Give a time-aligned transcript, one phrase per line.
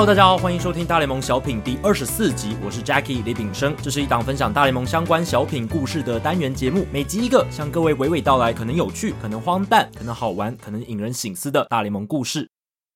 [0.00, 12.48] Hello，，大家好，欢迎收听大联盟小品第二十四集，我是 Jackie 李炳生，这是一档分享大联盟相关小品故事的单元节目，每集一个，向各位娓娓道来，可能有趣，可能荒诞，可能好玩，可能引人省思的大联盟故事。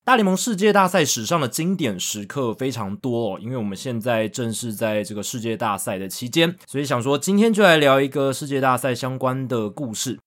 [0.07, 10.19] 大联盟世界大赛史上的经典时刻非常多哦，因为我们现在正是在这个世界大赛的期间，所以想说今天就来聊一个世界大赛相关的故事。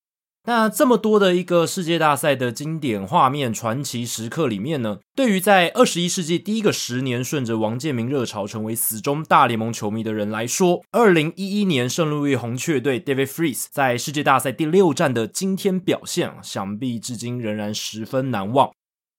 [0.47, 18.72] 那这么多的一个世界大赛的经典画面、传奇时刻里面呢，对于在二十一世纪第一个十年顺着王建民热潮成为死忠大联盟球迷的人来说，二零一一年圣路易红雀队 David Freese 在世界大赛第六战的惊天表现，想必至今仍然十分难忘。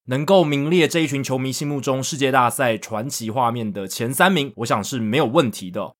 [0.06, 5.97] 能够名列这一群球迷心目中世界大赛传奇画面的前三名，我想是没有问题的。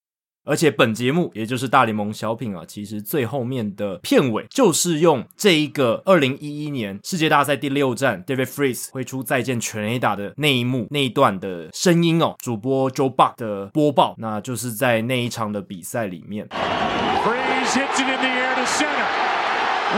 [0.48, 16.48] 而且本节目，也就是大联盟小品啊，其实最后面的片尾就是用这一个二零一一年世界大赛第六战 David Freese 挥出再见全垒打的那一幕那一段的声音哦，主播 Joe Buck 的播报，那就是在那一场的比赛里面。
[16.48, 19.06] Freese hits it in the air to center.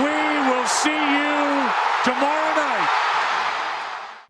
[0.02, 0.10] We
[0.50, 1.70] will see you
[2.02, 2.69] tomorrow night.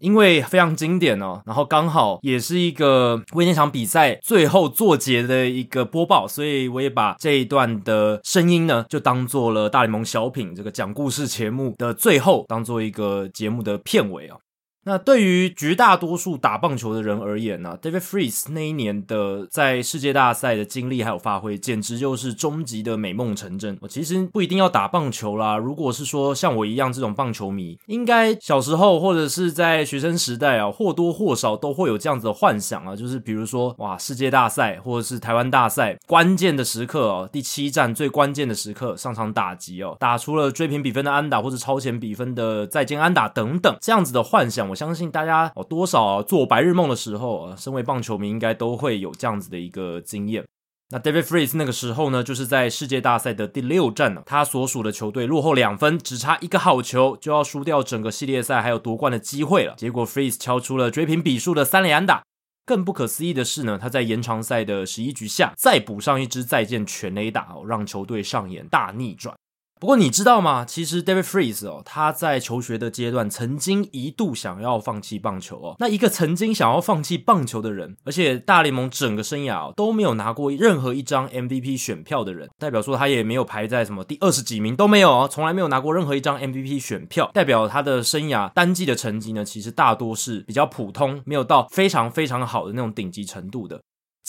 [0.00, 14.40] 因为非常经典哦，然后刚好也是一个为那场比赛最后作结的一个播报，所以我也把这一段的声音呢，就当做了大联盟小品这个讲故事节目的最后，当做一个节目的片尾哦。
[14.82, 23.76] 那对于绝大多数打棒球的人而言呢，David Freese 那一年的在世界大赛的经历还有发挥，简直就是终极的美梦成真。
[23.82, 44.69] 我其实不一定要打棒球啦，如果是说像我一样这种棒球迷，应该小时候或者是在学生时代啊，或多或少都会有这样子的幻想啊，就是比如说哇，世界大赛或者是台湾大赛关键的时刻哦，第七战最关键的时刻上场打击哦，打出了追平比分的安打或者超前比分的再见安打等等这样子的幻想。
[44.70, 50.44] 我相信大家哦，多少，做白日梦的时候啊，身为棒球迷应该都会有这样子的一个经验。
[50.92, 59.74] 那 David Freese 那个时候呢，就是在世界大赛的第六战呢，他所属的球队落后两分，只差一个好球就要输掉整个系列赛还有夺冠的机会了。
[59.76, 62.22] 结果 Freese 敲出了追平比数的三连打。
[62.66, 69.34] 更不可思议的是呢，他在延长赛的十一局下再补上一支再见全垒打哦，让球队上演大逆转。
[69.80, 70.62] 不过你知道吗？
[70.62, 75.76] 其实 David Freese 哦，他在求学的阶段曾经一度想要放弃棒球哦。
[75.78, 93.80] 那一个曾经想要放弃棒球的人，而且大联盟整个生涯哦都没有拿过任何一张 MVP 选票的人，代表说他也没有排在什么第二十几名都没有哦，从来没有拿过任何一张 MVP 选票，代表他的生涯单季的成绩呢，其实大多是比较普通，没有到非常非常好的那种顶级程度的。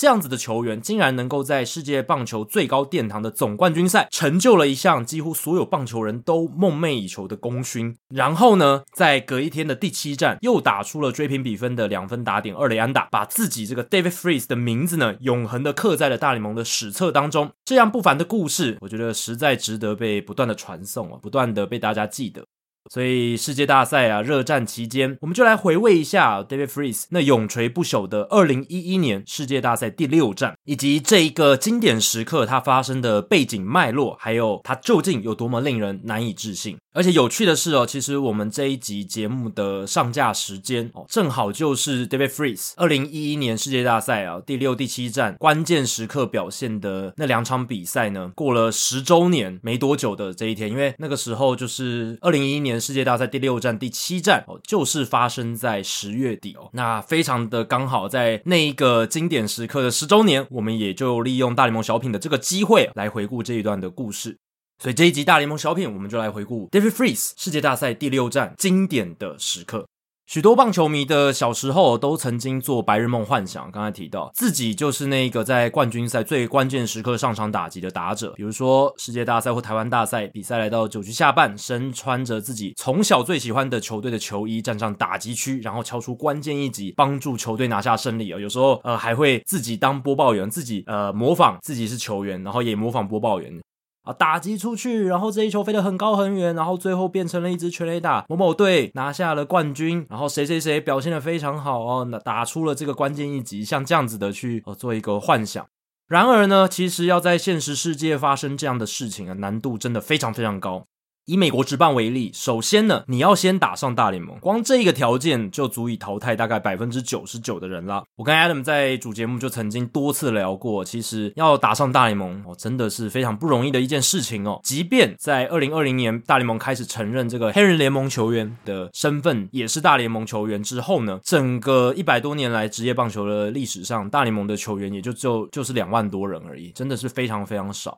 [0.02, 17.52] 这样子的球员竟然能够在世界棒球最高殿堂的总冠军赛成就了一项几乎所有棒球人都梦寐以求的功勋，然后呢，在隔一天的第七战又打出了追平比分的两分打点二垒安打，把自己这个 David Freese 的名字呢永恒的刻在了大联盟的史册当中。
[17.64, 22.44] 这样不凡的故事，我觉得实在值得被不断的传颂啊，不断的被大家记得。
[22.90, 36.78] 所以世界大赛啊，热战期间，我们就来回味一下 David Freese 那永垂不朽的二零一一年世界大赛第六战，以及这一个经典时刻它发生的背景脉络，还有它究竟有多么令人难以置信。
[36.94, 52.82] 而且有趣的是哦，其实我们这一集节目的上架时间哦，正好就是 David Freese 二零一一年世界大赛啊第六、第七站关键时刻表现的那两场比赛呢，过了十周年没多久的这一天，因为那个时候就是二零一一年。
[52.82, 64.38] 世界大赛第六站第七站哦，就是发生在十月底哦，那非常的刚好，在那一个经典时刻的十周年，我我们也就利用大联盟小品的这个机会来回顾这一段的故事。
[64.78, 69.88] 所以这一集大联盟小品，我们就来回顾 David Freese 世界大赛第六战经典的时刻。
[70.32, 88.40] 许多棒球迷的小时候都曾经做白日梦幻想，刚才提到自己就是那个在冠军赛最关键时刻上场打击的打者，比如说世界大赛或台湾大赛比赛来到九局下半，身穿着自己从小最喜欢的球队的球衣站上打击区，然后敲出关键一击，帮助球队拿下胜利啊！
[88.40, 93.60] 有时候呃还会自己当播报员，自己呃模仿自己是球员，然后也模仿播报员。
[94.04, 94.12] 啊！
[94.14, 105.66] 打击出去，然后这一球飞得很高很远，然后最后变成了一支全垒打，某某队拿下了冠军，然后谁谁谁表现得非常好哦，那打出了这个关键一击，像这样子的去呃做一个幻想。
[106.08, 110.86] 然而呢，其实要在现实世界发生这样的事情啊，难度真的非常非常高。
[111.32, 118.04] 以美国职棒为例，首先呢，你要先打上大联盟，光这一个条件就足以淘汰大概百分之九十九的人啦。
[118.18, 124.60] 我跟 Adam 在主节目就曾经多次聊过，其实要打上大联盟哦，真的是非常不容易的一件事情哦。
[124.62, 137.98] 即便在二零二零年大联盟开始承认这个黑人联盟球员的身份也是大联盟球员之后呢，整个一百多年来职业棒球的历史上，大联盟的球员也就就就是两万多人而已，真的是非常非常少。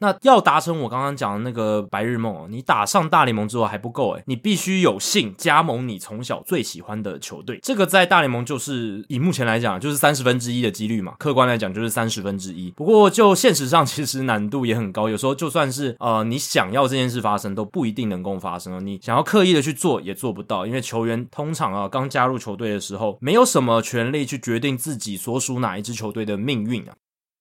[0.00, 7.58] 那要达成我刚刚讲的那个白日梦，你打上大联盟之后还不够诶，你必须有幸加盟你从小最喜欢的球队。
[7.62, 12.70] 这个在大联盟就是以目前来讲就是三十分之一的几率嘛，客观来讲就是三十分之一。
[12.72, 18.84] 不过就现实上 其实难度也很高，有时候就算是呃你想要这件事发生都不一定能够发生。
[18.86, 26.94] 你想要刻意的去做也做不到，因为球员通常啊刚加入球队的时候没有什么权利去决定自己所属哪一支球队的命运啊。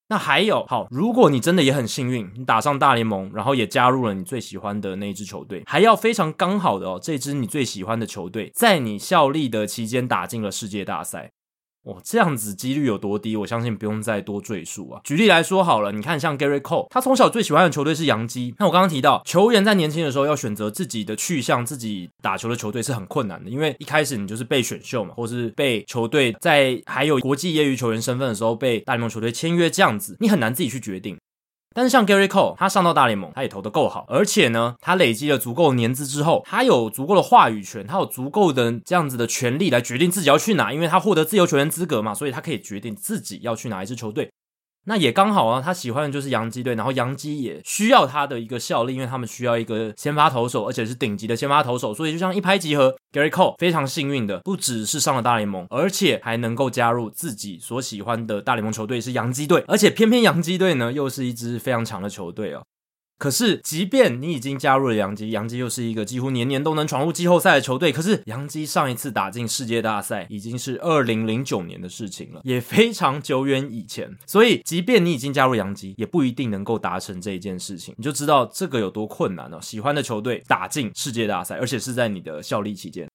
[0.10, 11.32] 那还有，好，如果你真的也很幸运，你打上大联盟，然后也加入了你最喜欢的那一支球队，还要非常刚好的哦，这支你最喜欢的球队在你效力的期间打进了世界大赛。
[11.88, 13.38] 哦，这样子几率有多低？
[13.38, 15.00] 我相信不用再多赘述啊。
[15.04, 18.54] 举例来说好了，你看像 Gary Cole，他从小最喜欢的球队是洋基。
[18.60, 31.18] 那我刚刚提到，球员在年轻的时候要选择自己的去向、自己打球的球队是很困难的，因为一开始你就是被选秀嘛，或是被球队在还有国际业余球员身份的时候被大联盟球队签约，这样子你很难自己去决定。
[31.78, 44.28] 但是像 Gary Cole，他上到大联盟，他也投得够好，而且呢，他累积了足够年资之后，他有足够的话语权，他有足够的这样子的权利来决定自己要去哪，因为他获得自由球员资格嘛，所以他可以决定自己要去哪一支球队。
[44.88, 52.96] 那也刚好啊，他喜欢的就是洋基队，然后洋基也需要他的一个效力，因为他们需要一个先发投手，而且是顶级的先发投手，所以就像一拍即合。
[53.12, 62.64] Gary Cole 非常幸运的，不只是上了大联盟，而且还能够加入自己所喜欢的大联盟球队是洋基队，而且偏偏洋基队呢又是一支非常强的球队哦。
[63.18, 67.92] 可是，即便你已经加入了洋基，洋基又是一个几乎年年都能闯入季后赛的球队。
[67.92, 74.16] 可是，洋基上一次打进世界大赛已经是二零零九年的事情了，也非常久远以前。
[74.28, 77.96] 所以，即便你已经加入洋基，也不一定能够达成这一件事情。
[77.98, 79.60] 你就知道这个有多困难了哦。
[79.62, 83.10] 喜欢的球队打进世界大赛，而且是在你的效力期间。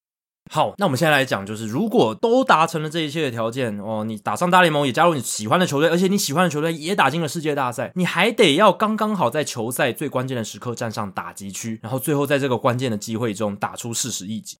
[0.55, 14.59] 好，那我们现在来讲，就是如果都达成了这一切的条件哦，你打上大联盟，也加入你喜欢的球队，而且你喜欢的球队也打进了世界大赛，你还得要刚刚好在球赛最关键的时刻站上打击区，然后最后在这个关键的机会中打出四十一级。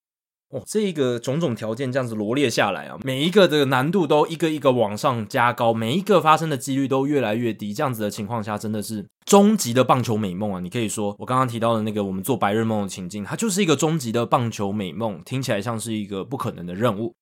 [0.53, 7.73] 哦，这一个种种条件这样子罗列下来啊，每一个的难度都一个一个往上加高，每一个发生的几率都越来越低。
[7.73, 10.61] 这样子的情况下，真的是终极的棒球美梦啊！
[10.61, 17.15] 你可以说，我刚刚提到的那个我们做白日梦的情境，它就是一个终极的棒球美梦，听起来像是一个不可能的任务。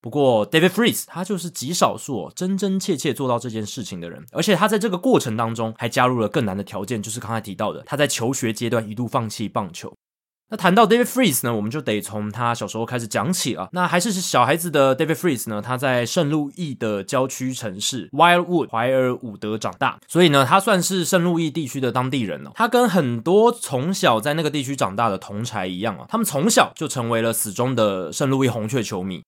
[0.00, 9.92] 不过，David Freese 他就是极少数真真切切做到这件事情的人，而且他在这个过程当中还加入了更难的条件，就是刚才提到的，他在求学阶段一度放弃棒球。
[10.48, 13.68] 那谈到 David Freeze 呢，我们就得从他小时候开始讲起了。
[13.72, 22.52] 那还是小孩子的 David Freeze 呢，他在圣路易的郊区城市 Wildwood 怀尔伍德长大，所以呢，他算是圣路易地区的当地人哦。
[22.54, 29.22] 他跟很多从小在那个地区长大的同才一样啊，他们从小就成为了死忠的圣路易红雀球迷。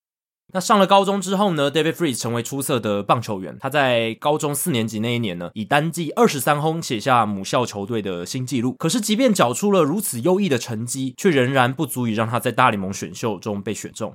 [0.51, 3.57] 那上了高中之后呢，David Freeze 成为出色的棒球员。
[3.59, 8.73] 他在高中四年级那一年呢，以单季二十三轰写下母校球队的新纪录。
[8.79, 14.11] 可是，即便缴出了如此优异的成绩，却仍然不足以让他在大联盟选秀中被选中。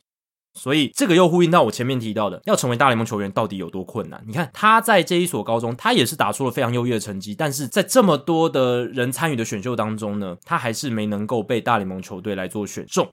[0.57, 4.23] 所以，这个又呼应到我前面提到的，要成为大联盟球员到底有多困难？
[4.27, 13.09] 你看，他在这一所高中，他也是打出了非常优异的成绩，但是在这么多的人参与的选秀当中呢，他还是没能够被大联盟球队来做选中。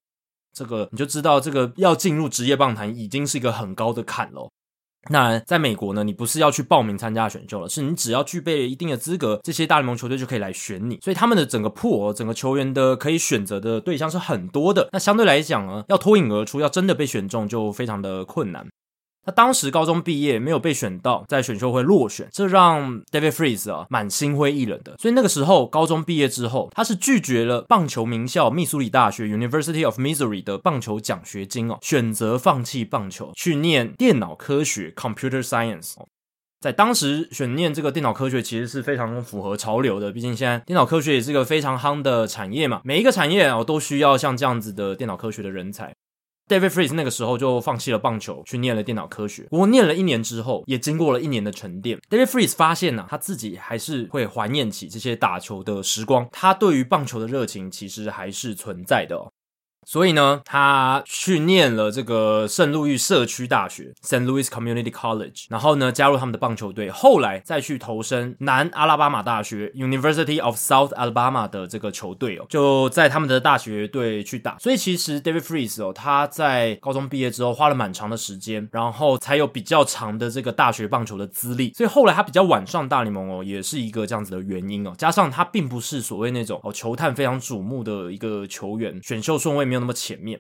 [0.53, 4.49] 这个你就知道，这个要进入职业棒坛已经是一个很高的坎了。
[5.09, 10.99] 那在美国呢，你不是要去报名参加选秀了，是你只要具备一定的资格，这些大联盟球队就可以来选你。
[11.01, 14.87] 所以他们的整个 pool，整个球员的可以选择的对象是很多的。
[14.91, 18.67] 那相对来讲呢，要脱颖而出，要真的被选中，就非常的困难。
[19.23, 24.95] 他当时高中毕业没有被选到，在选秀会落选，这让 David Freese 啊蛮心灰意冷的。
[24.97, 35.93] 所以那个时候高中毕业之后，他是拒绝了棒球名校密苏里大学 University of Missouri 的棒球奖学金哦，选择放弃棒球去念电脑科学 Computer Science。
[36.59, 45.91] 在当时选念这个电脑科学其实是非常符合潮流的，毕竟现在电脑科学也是一个非常夯的产业嘛，每一个产业哦都需要像这样子的电脑科学的人才。
[46.47, 49.43] David Freese 那个时候就放弃了棒球，去念了电脑科学。
[49.43, 51.97] 不过念了一年之后，也经过了一年的沉淀。
[52.09, 56.27] David Freese 发现呢、啊，他自己还是会怀念起这些打球的时光。
[56.31, 59.31] 他对于棒球的热情其实还是存在的。
[59.91, 64.23] 所以呢，他去念了这个圣路易社区大学 （St.
[64.23, 74.57] Louis Community College），然后呢，加入他们的棒球队，后来再去投身南阿拉巴马大学 （University of South Alabama） 的这个球队哦，就在他们的大学队去打。
[74.59, 81.73] 所以其实 David Freese 哦，他在高中毕业之后花了蛮长的时间，然后才有比较长的这个大学棒球的资历。
[81.73, 84.93] 所以后来他比较晚上大联盟哦，也是一个这样子的原因哦。
[84.97, 90.39] 加上他并不是所谓那种哦球探非常瞩目的一个球员，选秀顺位没有那么前面。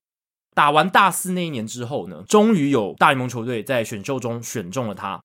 [0.53, 5.21] 打完大四那一年之后呢，终于有大联盟球队在选秀中选中了他。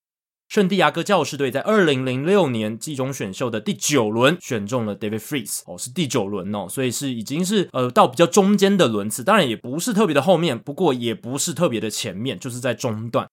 [0.48, 13.28] 圣地亚哥教士队在二零零六年季中选秀的第九轮选中了 David Freese 哦，是第九轮哦，所以是已经是呃到比较中间的轮次，当然也不是特别的后面，不过也不是特别的前面，就是在中段。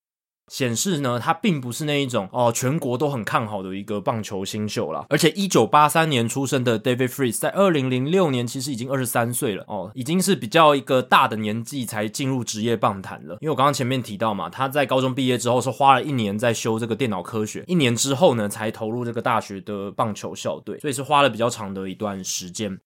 [0.51, 5.05] 显示呢，他并不是那一种哦，全国都很看好的一个棒球新秀啦。
[5.09, 13.37] 而且，一九八三年出生的 David Freese 在二零零六年其实已经二十三岁了哦，已经是比较一个大的年纪才进入职业棒坛了。
[13.41, 22.77] 因为我刚刚前面提到嘛，他在高中毕业之后是花了一年在修这个电脑科学，一年之后呢才投入这个大学的棒球校队，所以是花了比较长的一段时间。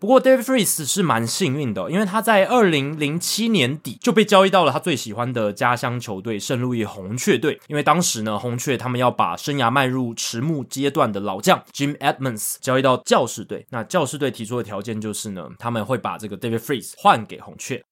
[0.00, 7.60] 不过，David Freese 是蛮幸运的，因为他在二零零七年底就被交易到了他最喜欢的家乡球队圣路易红雀队。
[7.66, 13.66] 因为当时呢，红雀他们要把生涯迈入迟暮阶段的老将 Jim Edmonds 交易到教士队。
[13.70, 17.82] 那教士队提出的条件就是呢，他们会把这个 David Freese 换给红雀。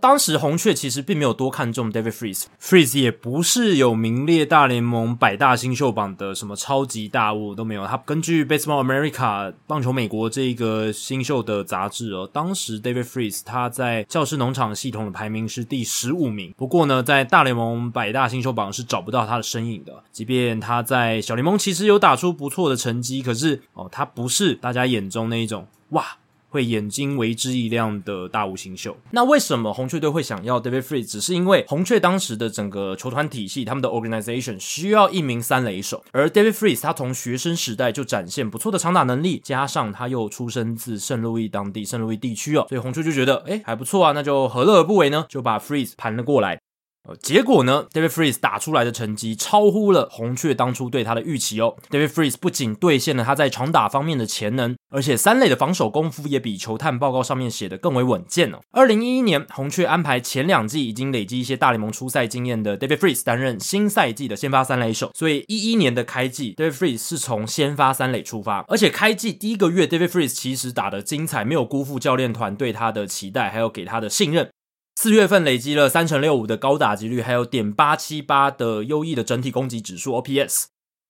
[0.00, 7.86] 当时红雀其实并没有多看重 David Freese，Freese 也不是有名列大联盟百大新秀榜的什么超级大物都没有。
[7.86, 16.54] 他根据 Baseball America 棒球美国这个新秀的杂志哦，当时 David Freese 他在教师农场系统的排名是第十五名。
[16.56, 19.92] 不过呢，在大联盟百大新秀榜是找不到他的身影的。
[20.10, 26.04] 即便他在小联盟其实有打出不错的成绩，可是哦，他不是大家眼中那一种哇。
[26.50, 28.96] 会眼睛为之一亮的大物新秀。
[29.12, 31.06] 那为什么红雀队会想要 David Freese？
[31.06, 45.24] 只是因为红雀当时的整个球团体系，他们的 organization 需要一名三垒手，而 David Freese 他从学生时代就展现不错的长打能力，加上他又出生自圣路易当地圣路易地区哦，所以红雀就觉得诶还不错啊，那就何乐而不为呢？
[45.28, 46.60] 就把 Freese 盘了过来。
[47.08, 51.76] 呃，结果呢，David Freese 打出来的成绩超乎了红雀当初对他的预期哦。
[51.88, 58.58] David Freese 不仅兑现了他在长打方面的潜能，而且三垒的防守功夫也比球探报告上面写的更为稳健哦。
[58.72, 74.50] 二零一一年，红雀安排前两季已经累积一些大联盟初赛经验的 David Freese 担任新赛季的先发三垒手，所以一一年的开季，David Freese 是从先发三垒出发，而且开季第一个月，David Freese 其实打得精彩，没有辜负教练团对他的期待，还有给他的信任。
[74.96, 80.64] 四月份累积了三成六五的高打击率，还有点八七八的优异的整体攻击指数 OPS。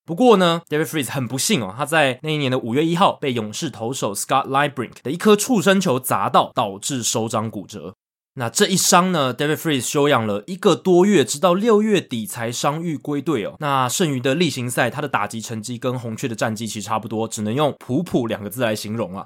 [0.07, 7.95] 不过呢，David Freeze 很不幸哦，他在那一年的五月一号被勇士投手 Scott Librink 的一颗触身球砸到，导致手掌骨折。
[8.35, 13.57] 那这一伤呢，David Freeze 休养了一个多月，直到六月底才伤愈归队哦。
[13.59, 19.25] 那剩余的例行赛，他的打击成绩跟红雀的战绩其实差不多，只能用普普两个字来形容啊。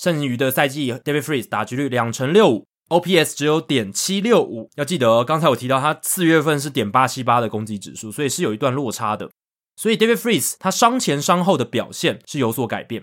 [0.00, 2.64] 剩余的赛季，David Freeze 打击率两成六五。
[2.88, 9.30] OPS 只有点七六五，要记得，刚才我提到他四月份是点八七八的攻击指数，所以是有一段落差的。
[9.76, 13.02] 所以 David Freese 他伤前伤后的表现是有所改变。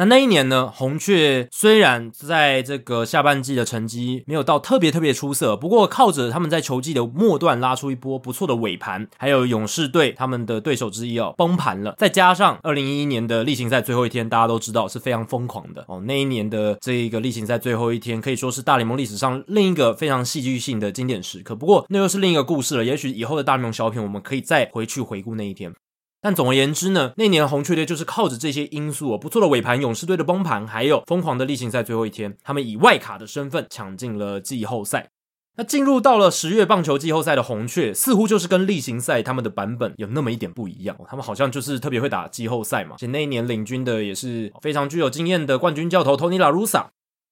[0.00, 16.00] 那那一年呢，红雀虽然在这个下半季的成绩没有到特别特别出色，不过靠着他们在球季的末段拉出一波不错的尾盘，还有勇士队他们的对手之一哦崩盘了，再加上二零一一年的例行赛最后一天，大家都知道是非常疯狂的哦。
[16.06, 21.54] 那一年的这一个例行赛最后一天，可以说是大联盟历史上另一个非常戏剧性的经典时刻。
[21.54, 25.74] 不过那又是另一个故事了，也许以后的大联盟小品我们可以再回去回顾那一天。
[26.22, 35.08] 但总而言之呢，那年红雀队就是靠着这些因素哦，不错的尾盘，勇士队的崩盘，还有疯狂的例行赛最后一天，他们以外卡的身份抢进了季后赛。
[35.56, 42.96] 那进入到了十月棒球季后赛的红雀，似乎就是跟例行赛他们的版本有那么一点不一样，他们好像就是特别会打季后赛嘛。
[42.98, 46.86] 且那一年领军的也是非常具有经验的冠军教头 Tony La Russa。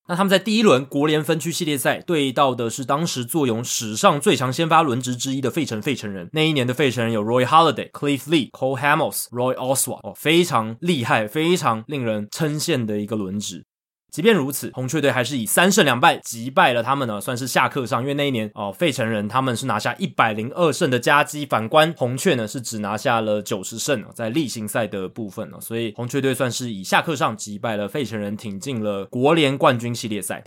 [0.08, 6.30] 那他们在第一轮国联分区系列赛对到的是当时坐拥史上最强先发轮值之一的费城费城人。
[6.32, 13.66] 那一年的费城人有 Roy Holiday、Cliff Lee、Cole Hamels、Roy Oswalt，哦，非常厉害，非常令人称羡的一个轮值。
[14.10, 18.00] 即便如此，红雀队还是以三胜两败击败了他们呢，算是下课上。
[18.00, 30.42] 因为那一年哦，费城人他们是拿下一百零二胜的佳绩，反观红雀呢是只拿下了九十胜，在例行赛的部分哦，所以红雀队算是以下课上击败了费城人，挺进了国联冠军系列赛。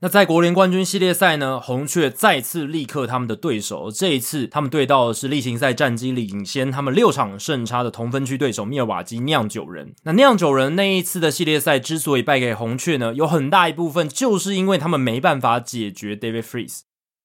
[0.00, 9.94] 那在国联冠军系列赛呢，红雀再次力克他们的对手，这一次他们对到的是例行赛战绩领先他们六场胜差的同分区对手密尔瓦基酿酒人。
[10.02, 16.80] 那酿酒人那一次的系列赛之所以败给红雀呢，有很大一部分就是因为他们没办法解决 David Freese。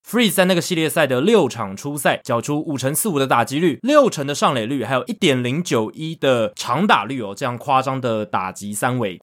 [0.07, 9.19] Freese 在那个系列赛的六场初赛，缴出五成四五的打击率，六成的上垒率，还有一点零九一的长打率哦，这样夸张的打击三围。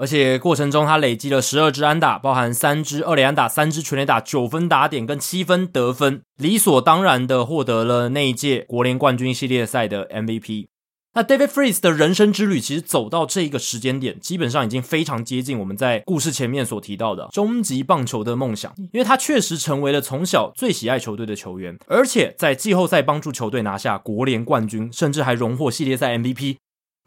[0.00, 10.68] 而且过程中，他累积了十二支安打，包含三支二垒安打、三支全垒打、九分打点跟七分得分，理所当然的获得了那一届国联冠军系列赛的 MVP。
[11.14, 26.58] 那 David Freese 的人生之旅，其实走到这一个时间点，基本上已经非常接近我们在故事前面所提到的终极棒球的梦想，因为他确实成为了从小最喜爱球队的球员，而且在季后赛帮助球队拿下国联冠军，甚至还荣获系列赛 MVP。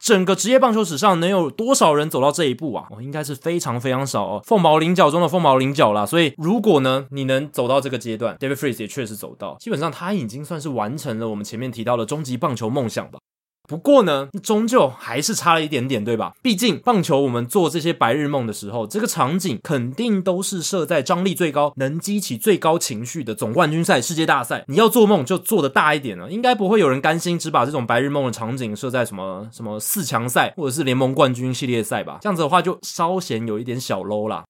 [0.01, 2.87] 整个职业棒球史上能有多少人走到这一步啊？
[2.89, 6.05] 哦，应该是非常非常少哦，凤毛麟角中的凤毛麟角啦。
[6.05, 13.19] 所以，如果呢，你能走到这个阶段，David Freese 也确实走到，基本上他已经算是完成了我们前面提到的终极棒球梦想吧。
[13.71, 16.33] 不过呢，终究还是差了一点点，对吧？
[16.41, 24.65] 毕竟棒球，我们做这些白日梦的时候，这个场景肯定都是设在张力最高、能激起最高情绪的总冠军赛、世界大赛。
[24.67, 32.17] 你要做梦就做得大一点了，应该不会有人甘心只把这种白日梦的场景设在什么什么四强赛或者是联盟冠军系列赛吧？
[32.21, 34.43] 这样子的话就稍显有一点小 low 啦。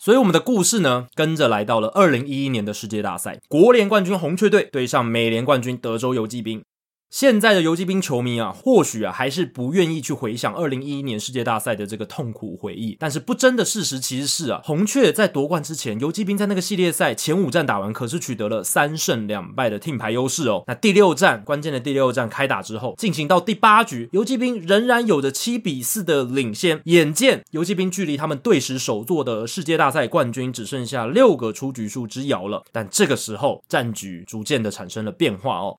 [0.00, 6.62] 所以我们的故事呢，跟着来到了二零一一年的世界大赛，国联冠军红雀队对上美联冠军德州游骑兵。
[7.10, 12.96] 现在的游骑兵球迷啊，或许啊还是不愿意去回想二零一一年世界大赛的这个痛苦回忆。
[13.00, 20.64] 但是不争的事实其实是啊，红雀在夺冠之前，游骑兵在那个系列赛前五战打完，可是取得了三胜两败的听牌优势哦。
[20.66, 26.82] 那第六战关键的第六战开打之后，进行到第八局，游骑兵仍然有着七比四的领先。
[26.84, 32.62] 眼见游骑兵距离他们队史首座的世界大赛冠军只剩下六个出局数之遥了。
[32.70, 35.78] 但这个时候战局逐渐的产生了变化哦。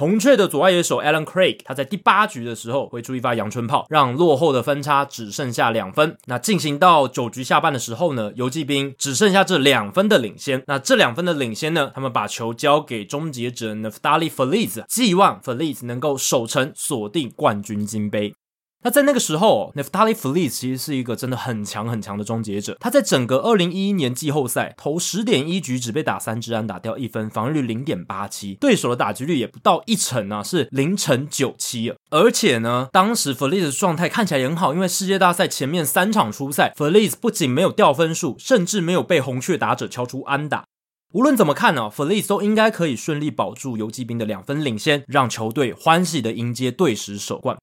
[0.00, 6.16] 红雀的左外野手 Alan Craig，他在第八局的时候挥出一发阳春炮，让落后的分差只剩下两分。
[6.24, 10.62] 那进行到九局下半的时候呢，游骑兵只剩下这两分的领先。
[10.66, 18.32] 那这两分的领先呢，他们把球交给终结者 Neftali Feliz，寄望 Feliz 能够守城锁定冠军金杯。
[18.82, 22.78] 那在那个时候，Neftali Feliz 其实是一个真的很强很强的终结者。
[22.80, 31.92] 他在整个二零一一年季后赛投十点一局，只被打三支安打，掉一分，防御率零点八七，对手的打击率也不到一成啊，是零成九七。
[32.08, 40.64] 而且呢，当时 Feliz 的状态看起来也很好，因为世界大赛前面三场初赛，Feliz 不仅没有掉分数，甚至没有被红雀打者敲出安打。
[41.12, 47.58] 无论怎么看呢、啊，Feliz 都应该可以顺利保住游骑兵的两分领先，让球队欢喜的迎接队史首冠。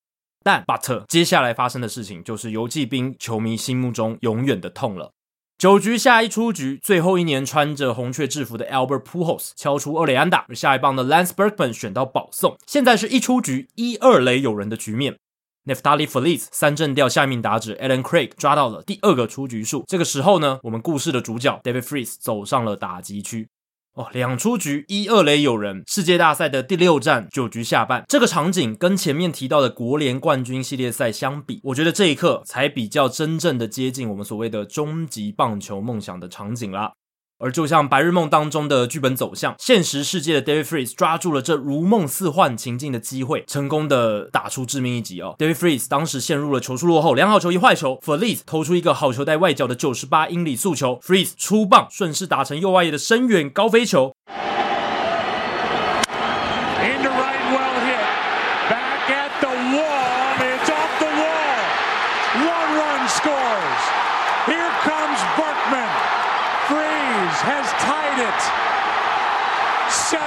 [0.47, 5.11] 但 But 接下来发生的事情就是游骑兵球迷心目中永远的痛了。
[5.57, 12.55] 九局下一出局，最后一年穿着红雀制服的 Albert Pujols 敲出二垒安打，而下一棒的 Lance Berkman 选到保送。
[12.65, 15.17] 现在是一出局一二垒有人的局面。
[15.65, 19.83] Neftali Feliz 三振掉下一名打者 Alan Craig 抓到了第二个出局数。
[19.85, 23.49] 这个时候呢，我们故事的主角 David Freese 走上了打击区。
[23.97, 25.81] 哦，两出局，一二垒有人。
[25.87, 36.93] 世界大赛的第六战，九局下半，这个场景跟前面提到的国联冠军系列赛相比，我觉得这一刻才比较真正的接近我们所谓的终极棒球梦想的场景啦。
[37.39, 45.35] 而就像白日梦当中的剧本走向，现实世界的 David Freeze 抓住了这如梦似幻情境的机会，成功的打出致命一击哦。
[45.37, 54.13] David Freeze 当时陷入了球速落后，两好球一坏球，Feliz 投出一个好球带外角的九十八英里速球，Freeze 出棒顺势打成右外野的深远高飞球。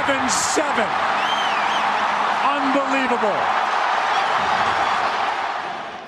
[0.06, 0.64] 7 7.
[2.56, 3.69] Unbelievable.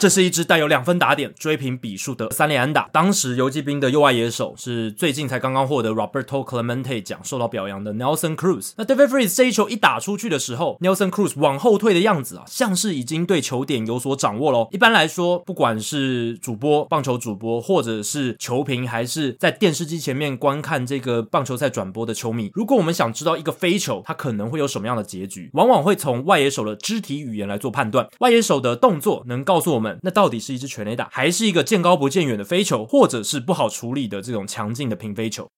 [0.02, 2.88] 这是一支带有两分打点追平比数的三连安打。
[2.92, 8.72] 当时游击兵的右外野手是最近才刚刚获得 Roberto Clemente 奖受到表扬的 Nelson Cruz。
[8.76, 14.68] 那 David Freese 这一球一打出去的时候，Nelson Cruz 往后退的样子啊，像是已经对球点有所掌握咯。
[14.72, 28.08] 一般来说，不管是主播、棒球主播，或者是球评，还是在电视机前面观看这个棒球赛转播的球迷，如果我们想知道一个飞球它可能会有什么样的结局，往往会从外野手的肢体语言来做判断。
[28.18, 29.91] 外野手的动作能告诉我们。
[30.02, 35.48] 那到底是一支全垒打，还是一个见高不见远的飞球，或者是不好处理的这种强劲的平飞球？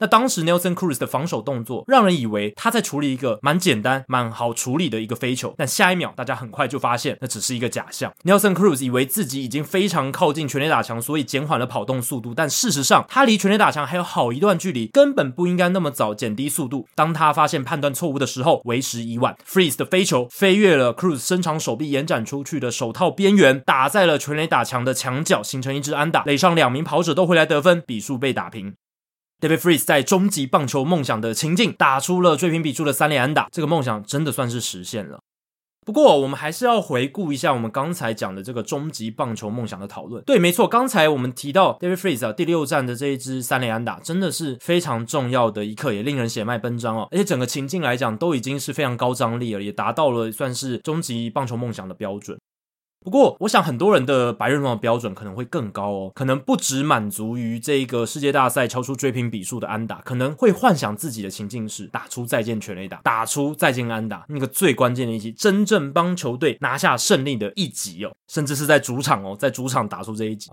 [0.00, 8.12] 那当时 Nelson Cruz 的防守动作让人以为他在处理一个蛮简单、蛮好处理的一个飞球，但下一秒大家很快就发现那只是一个假象。
[8.24, 16.86] Nelson Cruz 以为自己已经非常靠近全垒打墙，所以减缓了跑动速度，但事实上他离全垒打墙还有好一段距离，根本不应该那么早减低速度。
[16.94, 19.36] 当他发现判断错误的时候，为时已晚。
[19.44, 28.74] Freeze 的飞球飞越了 Cruz 伸长手臂延展出去的手套边缘，打在了全垒打墙的墙角，形成一支安打，垒上两名跑者都回来得分，比数被打平。
[29.40, 35.20] David Freese 在终极棒球梦想的情境打出了追平比数的三连安打，这个梦想真的算是实现了。
[35.86, 40.22] 不过，我们还是要回顾一下我们刚才讲的这个终极棒球梦想的讨论。
[40.24, 47.08] 对，没错，刚才我们提到 David Freese 啊，第六战的这一支三连安打，真的是非常重要的一刻，也令人血脉奔张哦。
[47.12, 52.36] 而且整个情境来讲，都已经是非常高张力了，也达到了算是终极棒球梦想的标准。
[53.04, 70.50] 不过，我想很多人的白日梦的标准可能会更高哦，可能不只满足于这个世界大赛超出追平比数的安打，可能会幻想自己的情境是打出再见全垒打，打出再见安打，那个最关键的一击，真正帮球队拿下胜利的一集哦，甚至是在主场哦，在主场打出这一集。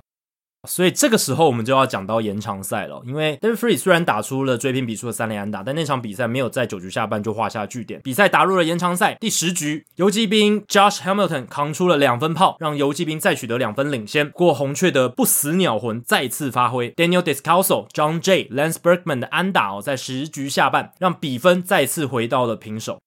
[0.66, 8.02] 所以这个时候我们就要讲到延长赛了，因为 Dave Free 虽然打出了追平比数的三连安打，但那场比赛没有在九局下半就画下句点。
[8.04, 14.30] 比赛打入了延长赛第十局，游击兵 Josh Hamilton 扛出了两分炮，让游击兵再取得两分领先。
[14.30, 23.00] 不过红雀的不死鸟魂再次发挥，Daniel Descalso、John J、Lance Berkman 的安打哦，在十局下半让比分再次回到了平手。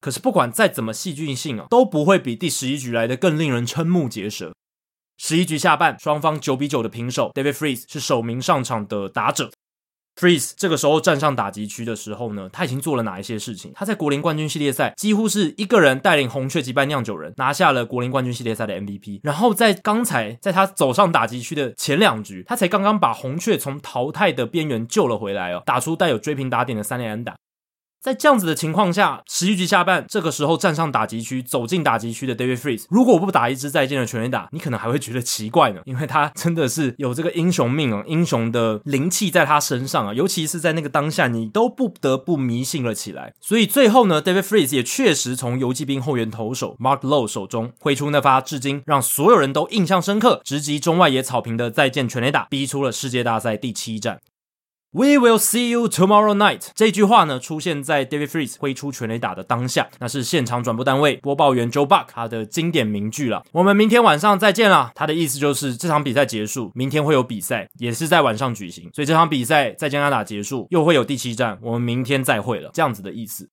[0.00, 4.52] 可是不管再怎么戏剧性啊，都不会比第十一局来的更令人瞠目结舌。
[5.18, 7.30] 十一局下半，双方九比九的平手。
[7.34, 9.50] David Freese 是首名上场的打者。
[10.20, 13.72] Freese 这个时候站上打击区的时候呢，他已经做了哪一些事情？
[13.74, 19.20] 他在国联冠军系列赛几乎是一个人带领红雀击败酿酒人，拿下了国联冠军系列赛的 MVP。
[19.22, 27.34] 然后在刚才在他走上打击区的前两局，他才刚刚把红雀从淘汰的边缘救了回来哦，打出带有追平打点的三连安打。
[28.02, 43.32] 在这样子的情况下，十一局下半，这个时候站上打击区，走进打击区的 David Freese，如果不打一支再见的全垒打，你可能还会觉得奇怪呢， 因为他真的是有这个英雄命啊，英雄的灵气在他身上啊，尤其是在那个当下，你都不得不迷信了起来。
[43.40, 54.18] 所以最后呢，David Freese 也确实从游击兵后援投手 Mark Low 手中挥出那发至今让所有人都印象深刻、直击中外野草坪的再见全垒打，逼出了世界大赛第七战。
[54.94, 56.66] We will see you tomorrow night。
[56.74, 63.42] 这句话呢，出现在 David Freese 挥出全垒打的当下，那是现场转播单位播报员 Joe Buck 他的经典名句了。
[63.52, 64.92] 我们明天晚上再见啦。
[64.94, 68.90] 他的意思就是这场比赛结束，明天会有比赛，也是在晚上举行。
[68.92, 73.48] 所以这场比赛在加拿大结束，又会有第七战，我们明天再会了，这样子的意思。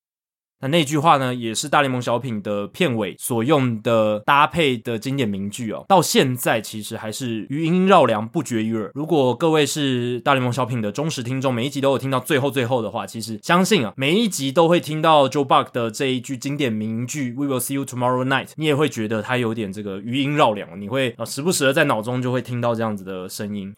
[0.62, 5.86] 那那句话呢，也是大联盟小品的片尾所用的搭配的经典名句哦。
[5.88, 8.92] 到现在其实还是余音绕梁，不绝于耳。
[8.94, 23.74] 如果各位是大联盟小品的忠实听众，每一集都有听到最后最后的话，其实相信啊，每一集都会听到 Joe Buck 的这一句经典名句 “We will see you tomorrow night”，你也会觉得它有点这个余音绕梁，你会啊时不时的在脑中就会听到这样子的声音。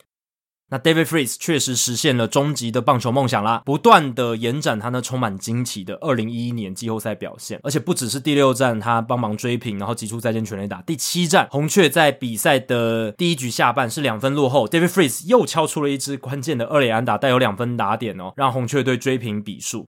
[0.72, 19.86] 那 David Freese 确实实现了终极的棒球梦想啦，不断的延展他那充满惊奇的二零一一年季后赛表现，而且不只是第六战他帮忙追平，然后击出再见全垒打，第七战红雀在比赛的第一局下半是两分落后，David Freese 又敲出了一支关键的二垒安打，带有两分打点哦，让红雀队追平比数。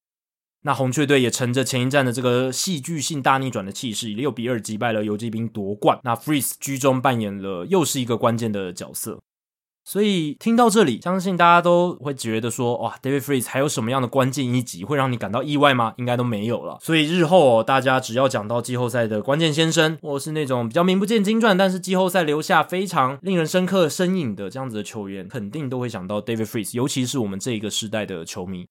[0.64, 5.98] 那红雀队也乘着前一战的这个戏剧性大逆转的气势，以六比二击败了游击兵夺冠。
[6.04, 9.20] 那 Freese 居中扮演了又是一个关键的角色。
[9.86, 15.94] 所以听到这里，相信大家都会觉得说，哇，David Freeze 还有什么样的关键一集会让你感到意外吗？
[15.98, 16.78] 应该都没有了。
[16.82, 28.68] 所以日后哦，大家只要讲到季后赛的关键先生，或是那种比较名不见经传，但是季后赛留下非常令人深刻身影的这样子的球员，肯定都会想到 David Freeze，尤其是我们这一个时代的球迷。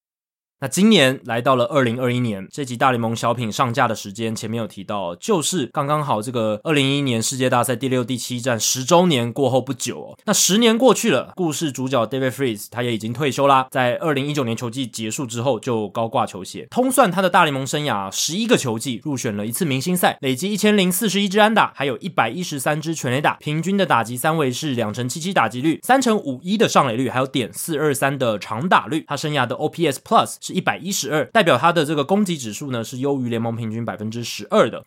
[0.63, 10.19] 那今年来到了二零二一年，这集大联盟小品上架的时间，前面有提到，就是刚刚好这个二零一一年世界大赛第六、第七战十周年过后不久哦。
[10.25, 16.69] 那十年过去了，故事主角 David Freese 他也已经退休啦，在二零一九年球季结束之后就高挂球鞋。
[16.71, 29.05] 通算他的大联盟生涯十一个球季，入选了一次明星赛，累积一千零四十一支安打，还有一百一十三支全垒打，平均的打击三围是两成七七打击率，三成五一的上垒率，还有点四二三的长打率。
[29.09, 34.85] 他生涯的 OPS Plus 是一百一十二，代表他的这个攻击指数呢是优于联盟平均百分之十二的，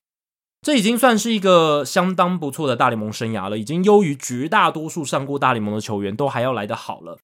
[0.62, 7.18] 这已经算是一个相当不错的大联盟生涯了，已经优于绝大多数上过大联盟的球员都还要来得好了。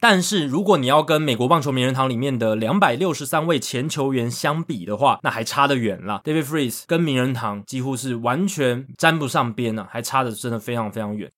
[0.00, 6.20] 但是如果你要跟美国棒球名人堂里面的两百六十三位前球员相比的话，那还差得远了。
[6.24, 11.30] David Freese 跟名人堂几乎是完全沾不上边呢，还差得真的非常非常远。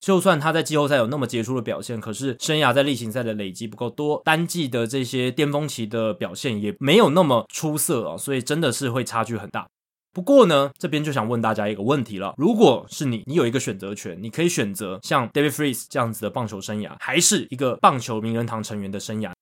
[0.00, 9.68] 就算他在季后赛有那么杰出的表现，可是生涯在例行赛的累积不够多，单季的这些巅峰期的表现也没有那么出色啊，所以真的是会差距很大。
[10.12, 19.32] 不过呢，这边就想问大家一个问题了：如果是你，你有一个选择权，你可以选择像 David Freese 这样子的棒球生涯，还是一个棒球名人堂成员的生涯？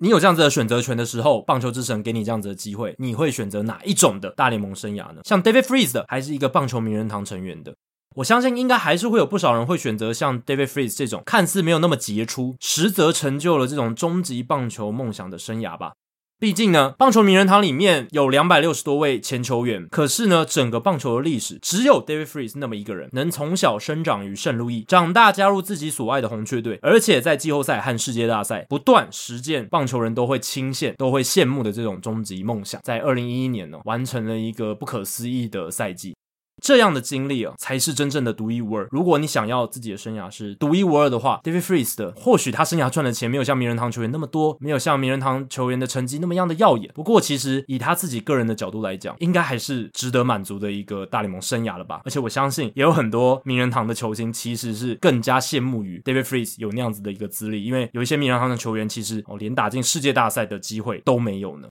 [0.00, 5.22] 你有这样子的选择权的时候，棒球之神给你这样子的机会，你会选择哪一种的大联盟生涯呢？
[5.24, 7.74] 像 David Freese 的，还是一个棒球名人堂成员的？
[8.18, 15.92] 我相信应该还是会有不少人会选择像 David Freese 这种看似没有那么杰出，实则成就了这种终极棒球梦想的生涯吧。
[16.40, 36.16] 毕竟呢，棒球名人堂里面有两百六十多位前球员，可是呢，整个棒球的历史只有 David Freese 那么一个人，能从小生长于圣路易，长大加入自己所爱的红雀队，而且在季后赛和世界大赛不断实践棒球人都会钦羡、都会羡慕的这种终极梦想，在二零一一年呢，完成了一个不可思议的赛季。
[36.60, 38.86] 这样的经历啊，才是真正的独一无二。
[38.90, 46.90] 如果你想要自己的生涯是独一无二的话，David Freese 的或许他生涯赚的钱没有像名人堂球员那么多，没有像名人堂球员的成绩那么样的耀眼。
[46.94, 52.00] 不过，其实以他自己个人的角度来讲，应该还是值得满足的一个大联盟生涯了吧。
[52.04, 61.68] 而且我相信，也有很多名人堂的球星其实是更加羡慕于 David Freese 有那样子的一个资历，因为有一些名人堂的球员其实哦连打进世界大赛的机会都没有呢。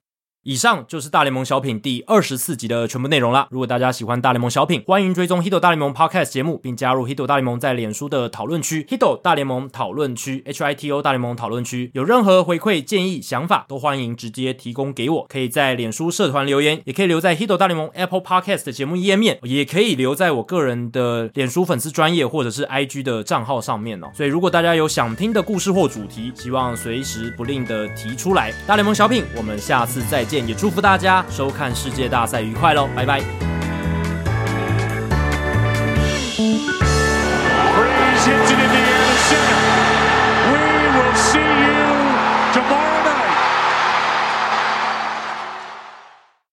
[0.48, 3.46] 以上就是大联盟小品第二十四集的全部内容啦。
[3.50, 11.90] 如果大家喜欢大联盟小品，欢迎追踪 Hito 大联盟 Podcast 节目，并加入 Hito 大联盟在脸书的讨论区 Hito 大联盟讨论区 H I T O 大联盟讨论区。
[11.92, 15.26] 有任何回馈建议想法，都欢迎直接提供给我。
[15.28, 24.06] 可以在脸书社团留言，也可以留在 Hito 大联盟 Apple Podcast 的节目页面，也可以留在我个人的脸书粉丝专业或者是 IG 的账号上面哦。
[24.14, 28.50] 所以如果大家有想听的故事或主题，希望随时不吝的提出来。
[28.66, 31.24] 大联盟小品，我们下次再见也祝福大家。
[31.30, 33.22] 收看世界大赛愉快喽，拜拜。